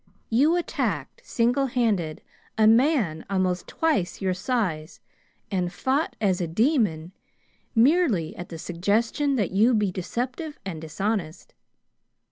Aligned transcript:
You 0.31 0.55
attacked 0.55 1.21
single 1.23 1.67
handed 1.67 2.23
a 2.57 2.65
man 2.65 3.23
almost 3.29 3.67
twice 3.67 4.19
your 4.19 4.33
size, 4.33 4.99
and 5.51 5.71
fought 5.71 6.15
as 6.19 6.41
a 6.41 6.47
demon, 6.47 7.11
merely 7.75 8.35
at 8.35 8.49
the 8.49 8.57
suggestion 8.57 9.35
that 9.35 9.51
you 9.51 9.75
be 9.75 9.91
deceptive 9.91 10.57
and 10.65 10.81
dishonest. 10.81 11.53